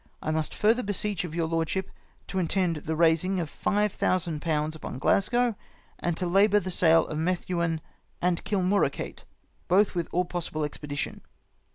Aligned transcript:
"I 0.23 0.31
must 0.31 0.55
further 0.55 0.81
beseech 0.81 1.23
of 1.23 1.35
your 1.35 1.45
lordship 1.45 1.91
to 2.29 2.39
intend 2.39 2.77
the 2.77 2.95
raising 2.95 3.45
five 3.45 3.91
thousand 3.91 4.41
pounds 4.41 4.75
upon 4.75 4.97
Glasgow, 4.97 5.55
and 5.99 6.17
to 6.17 6.25
labour 6.25 6.59
the 6.59 6.71
sale 6.71 7.05
of 7.05 7.19
Methuen 7.19 7.81
and 8.19 8.43
Killmorocate, 8.43 9.25
both 9.67 9.93
with 9.93 10.07
all 10.11 10.25
possible 10.25 10.65
expedition. 10.65 11.21